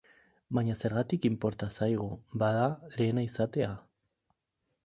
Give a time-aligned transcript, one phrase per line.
[0.57, 2.09] Baina zergatik inporta zaigu,
[2.45, 2.65] bada,
[2.97, 3.73] lehena izatea?